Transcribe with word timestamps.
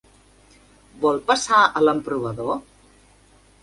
Vol 1.05 1.21
passar 1.33 1.61
a 1.83 1.87
l'emprovador? 1.87 2.61